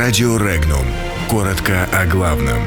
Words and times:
Радио 0.00 0.36
Регнум. 0.36 0.84
Коротко 1.28 1.84
о 1.92 2.06
главном. 2.06 2.62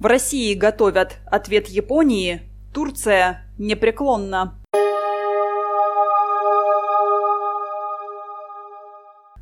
В 0.00 0.06
России 0.06 0.54
готовят 0.54 1.18
ответ 1.26 1.68
Японии. 1.68 2.40
Турция 2.72 3.46
непреклонна. 3.58 4.58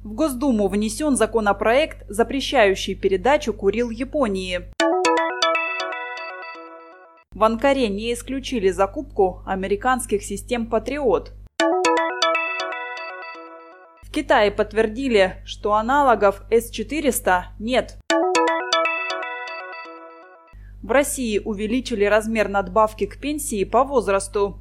В 0.03 0.13
Госдуму 0.13 0.67
внесен 0.67 1.15
законопроект, 1.15 2.05
запрещающий 2.09 2.97
передачу 2.97 3.53
Курил 3.55 3.91
Японии. 3.91 4.73
В 7.31 7.45
Анкаре 7.45 7.89
не 7.89 8.13
исключили 8.13 8.71
закупку 8.71 9.45
американских 9.47 10.25
систем 10.25 10.67
«Патриот». 10.67 11.33
В 14.13 14.15
Китае 14.15 14.51
подтвердили, 14.51 15.37
что 15.47 15.73
аналогов 15.73 16.43
С-400 16.51 17.45
нет. 17.59 17.97
В 20.83 20.91
России 20.91 21.39
увеличили 21.39 22.05
размер 22.05 22.51
надбавки 22.51 23.07
к 23.07 23.19
пенсии 23.19 23.65
по 23.65 23.85
возрасту. 23.85 24.59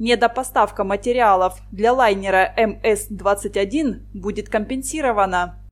Недопоставка 0.00 0.82
материалов 0.82 1.60
для 1.70 1.92
лайнера 1.92 2.52
МС-21 2.58 4.06
будет 4.12 4.48
компенсирована. 4.48 5.63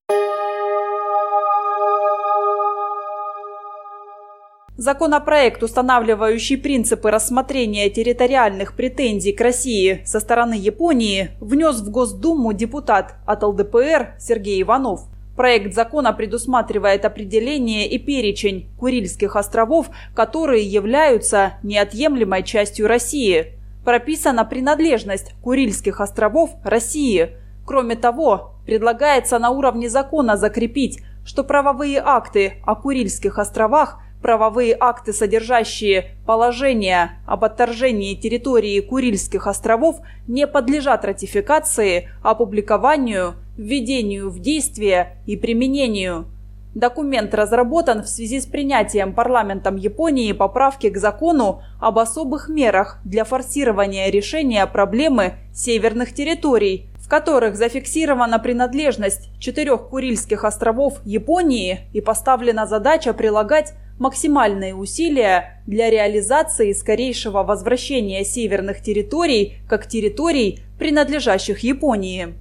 Законопроект, 4.82 5.62
устанавливающий 5.62 6.58
принципы 6.58 7.12
рассмотрения 7.12 7.88
территориальных 7.88 8.74
претензий 8.74 9.30
к 9.30 9.40
России 9.40 10.02
со 10.04 10.18
стороны 10.18 10.54
Японии, 10.54 11.30
внес 11.38 11.80
в 11.80 11.88
Госдуму 11.88 12.52
депутат 12.52 13.14
от 13.24 13.44
ЛДПР 13.44 14.16
Сергей 14.18 14.60
Иванов. 14.60 15.02
Проект 15.36 15.72
закона 15.72 16.12
предусматривает 16.12 17.04
определение 17.04 17.88
и 17.88 17.96
перечень 17.96 18.70
Курильских 18.76 19.36
островов, 19.36 19.88
которые 20.16 20.64
являются 20.64 21.52
неотъемлемой 21.62 22.42
частью 22.42 22.88
России. 22.88 23.52
Прописана 23.84 24.44
принадлежность 24.44 25.32
Курильских 25.44 26.00
островов 26.00 26.56
России. 26.64 27.36
Кроме 27.64 27.94
того, 27.94 28.54
предлагается 28.66 29.38
на 29.38 29.50
уровне 29.50 29.88
закона 29.88 30.36
закрепить, 30.36 30.98
что 31.24 31.44
правовые 31.44 32.02
акты 32.04 32.54
о 32.66 32.74
Курильских 32.74 33.38
островах 33.38 34.00
правовые 34.22 34.76
акты, 34.78 35.12
содержащие 35.12 36.16
положение 36.24 37.20
об 37.26 37.44
отторжении 37.44 38.14
территории 38.14 38.80
Курильских 38.80 39.46
островов, 39.46 40.00
не 40.26 40.46
подлежат 40.46 41.04
ратификации, 41.04 42.08
опубликованию, 42.22 43.34
введению 43.56 44.30
в 44.30 44.38
действие 44.38 45.18
и 45.26 45.36
применению. 45.36 46.26
Документ 46.74 47.34
разработан 47.34 48.02
в 48.02 48.08
связи 48.08 48.40
с 48.40 48.46
принятием 48.46 49.12
парламентом 49.12 49.76
Японии 49.76 50.32
поправки 50.32 50.88
к 50.88 50.96
закону 50.96 51.62
об 51.78 51.98
особых 51.98 52.48
мерах 52.48 52.98
для 53.04 53.24
форсирования 53.24 54.10
решения 54.10 54.66
проблемы 54.66 55.34
северных 55.52 56.14
территорий, 56.14 56.88
в 56.96 57.10
которых 57.10 57.56
зафиксирована 57.56 58.38
принадлежность 58.38 59.28
четырех 59.38 59.88
Курильских 59.88 60.44
островов 60.44 61.00
Японии 61.04 61.80
и 61.92 62.00
поставлена 62.00 62.66
задача 62.66 63.12
прилагать 63.12 63.74
максимальные 64.02 64.74
усилия 64.74 65.62
для 65.66 65.88
реализации 65.88 66.72
скорейшего 66.72 67.44
возвращения 67.44 68.24
северных 68.24 68.82
территорий 68.82 69.58
как 69.68 69.86
территорий, 69.86 70.58
принадлежащих 70.78 71.60
Японии. 71.60 72.34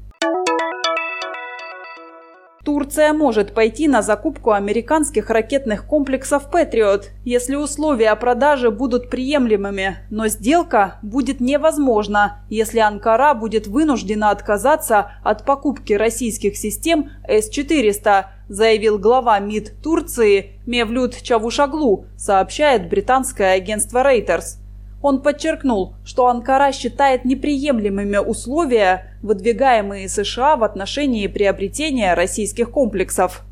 Турция 2.63 3.13
может 3.13 3.53
пойти 3.53 3.87
на 3.87 4.03
закупку 4.03 4.51
американских 4.51 5.31
ракетных 5.31 5.85
комплексов 5.85 6.51
«Патриот», 6.51 7.09
если 7.25 7.55
условия 7.55 8.15
продажи 8.15 8.69
будут 8.69 9.09
приемлемыми, 9.09 9.97
но 10.11 10.27
сделка 10.27 10.99
будет 11.01 11.39
невозможна, 11.39 12.43
если 12.49 12.79
Анкара 12.79 13.33
будет 13.33 13.65
вынуждена 13.65 14.29
отказаться 14.29 15.11
от 15.23 15.43
покупки 15.43 15.93
российских 15.93 16.55
систем 16.55 17.09
С-400, 17.27 18.25
заявил 18.51 18.99
глава 18.99 19.39
МИД 19.39 19.81
Турции 19.81 20.59
Мевлют 20.65 21.15
Чавушаглу, 21.21 22.05
сообщает 22.17 22.89
британское 22.89 23.53
агентство 23.53 24.03
Reuters. 24.03 24.57
Он 25.01 25.21
подчеркнул, 25.21 25.93
что 26.03 26.27
Анкара 26.27 26.73
считает 26.73 27.23
неприемлемыми 27.23 28.17
условия, 28.17 29.15
выдвигаемые 29.23 30.09
США 30.09 30.57
в 30.57 30.65
отношении 30.65 31.27
приобретения 31.27 32.13
российских 32.13 32.71
комплексов. 32.71 33.43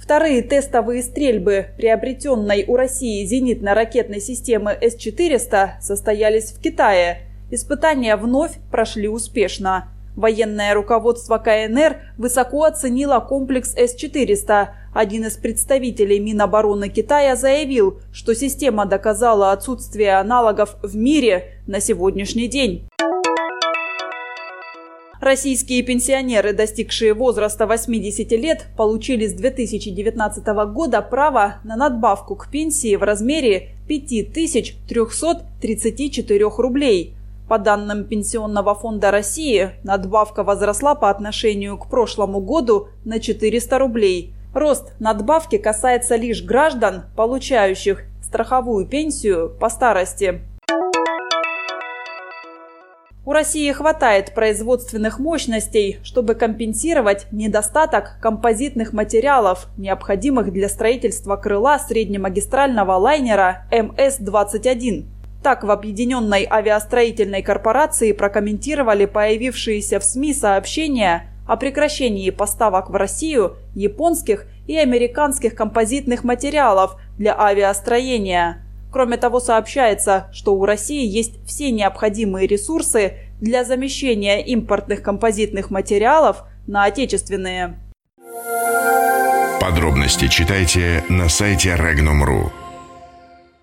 Вторые 0.00 0.42
тестовые 0.42 1.02
стрельбы 1.02 1.66
приобретенной 1.76 2.64
у 2.68 2.76
России 2.76 3.26
зенитно-ракетной 3.26 4.20
системы 4.20 4.70
С-400 4.80 5.80
состоялись 5.80 6.52
в 6.52 6.62
Китае. 6.62 7.22
Испытания 7.50 8.16
вновь 8.16 8.52
прошли 8.70 9.08
успешно. 9.08 9.93
Военное 10.16 10.74
руководство 10.74 11.38
КНР 11.38 11.96
высоко 12.18 12.64
оценило 12.64 13.18
комплекс 13.18 13.74
С-400. 13.74 14.68
Один 14.94 15.26
из 15.26 15.36
представителей 15.36 16.20
Минобороны 16.20 16.88
Китая 16.88 17.34
заявил, 17.34 17.98
что 18.12 18.32
система 18.34 18.86
доказала 18.86 19.50
отсутствие 19.50 20.16
аналогов 20.16 20.76
в 20.82 20.94
мире 20.94 21.58
на 21.66 21.80
сегодняшний 21.80 22.46
день. 22.46 22.86
Российские 25.20 25.82
пенсионеры, 25.82 26.52
достигшие 26.52 27.14
возраста 27.14 27.66
80 27.66 28.30
лет, 28.32 28.66
получили 28.76 29.26
с 29.26 29.32
2019 29.32 30.46
года 30.72 31.02
право 31.02 31.56
на 31.64 31.74
надбавку 31.76 32.36
к 32.36 32.48
пенсии 32.50 32.94
в 32.94 33.02
размере 33.02 33.70
5334 33.88 36.44
рублей– 36.58 37.16
по 37.48 37.58
данным 37.58 38.04
Пенсионного 38.04 38.74
фонда 38.74 39.10
России, 39.10 39.72
надбавка 39.82 40.42
возросла 40.42 40.94
по 40.94 41.10
отношению 41.10 41.78
к 41.78 41.88
прошлому 41.88 42.40
году 42.40 42.88
на 43.04 43.20
400 43.20 43.78
рублей. 43.78 44.34
Рост 44.54 44.92
надбавки 45.00 45.58
касается 45.58 46.16
лишь 46.16 46.42
граждан, 46.42 47.04
получающих 47.16 48.04
страховую 48.22 48.86
пенсию 48.86 49.50
по 49.60 49.68
старости. 49.68 50.40
У 53.26 53.32
России 53.32 53.72
хватает 53.72 54.34
производственных 54.34 55.18
мощностей, 55.18 55.98
чтобы 56.02 56.34
компенсировать 56.34 57.26
недостаток 57.32 58.18
композитных 58.20 58.92
материалов, 58.92 59.68
необходимых 59.78 60.52
для 60.52 60.68
строительства 60.68 61.36
крыла 61.36 61.78
среднемагистрального 61.78 62.92
лайнера 62.92 63.66
МС-21. 63.70 65.13
Так 65.44 65.62
в 65.62 65.70
Объединенной 65.70 66.48
авиастроительной 66.50 67.42
корпорации 67.42 68.12
прокомментировали 68.12 69.04
появившиеся 69.04 70.00
в 70.00 70.04
СМИ 70.04 70.32
сообщения 70.32 71.30
о 71.46 71.58
прекращении 71.58 72.30
поставок 72.30 72.88
в 72.88 72.94
Россию 72.94 73.58
японских 73.74 74.46
и 74.66 74.78
американских 74.78 75.54
композитных 75.54 76.24
материалов 76.24 76.96
для 77.18 77.38
авиастроения. 77.38 78.64
Кроме 78.90 79.18
того, 79.18 79.38
сообщается, 79.38 80.30
что 80.32 80.54
у 80.54 80.64
России 80.64 81.04
есть 81.06 81.34
все 81.44 81.70
необходимые 81.70 82.46
ресурсы 82.46 83.18
для 83.38 83.64
замещения 83.64 84.38
импортных 84.38 85.02
композитных 85.02 85.70
материалов 85.70 86.44
на 86.66 86.84
отечественные. 86.84 87.74
Подробности 89.60 90.26
читайте 90.28 91.04
на 91.10 91.28
сайте 91.28 91.76
Regnum.ru. 91.78 92.63